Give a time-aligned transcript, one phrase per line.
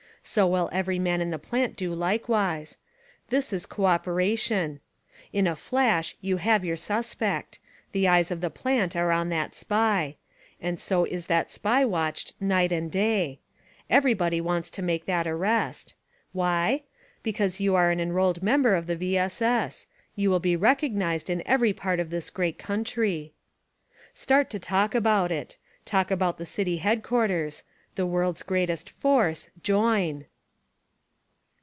[0.23, 2.77] So will every man in the plant do likewise.
[3.29, 4.79] This is co operation.
[5.33, 7.57] In a flash you have 3^our suspect;
[7.91, 10.17] the eyes of the plant are on that SPY.
[10.61, 13.39] And so is that SPY watched nigiht and day.
[13.89, 15.95] Everybody wants to make that arrest.
[16.33, 16.83] Why?^
[17.23, 19.17] Because you are an enrolled member of the V.
[19.17, 19.41] S.
[19.41, 19.87] S.
[20.15, 23.33] You will be recog nized in every part of this great country.
[24.13, 25.57] Start to talk about it.
[25.91, 27.63] Ask about the city headquarters.
[27.95, 30.25] The world's greatest force— JOIN